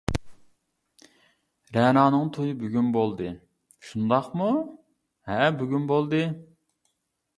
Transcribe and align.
رەنانىڭ 1.77 2.25
تويى 2.37 2.55
بۈگۈن 2.63 2.89
بولدى 2.97 3.35
شۇنداقمۇ؟ 3.91 4.49
-ھەئە، 4.65 5.55
بۈگۈن 5.61 5.87
بولدى. 5.93 6.27